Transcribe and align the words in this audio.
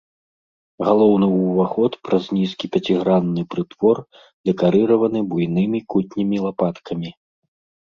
Галоўны 0.87 1.27
ўваход 1.33 1.93
праз 2.07 2.25
нізкі 2.37 2.65
пяцігранны 2.77 3.41
прытвор 3.53 3.97
дэкарыраваны 4.51 5.19
буйнымі 5.35 5.85
кутнімі 5.95 6.37
лапаткамі. 6.49 7.09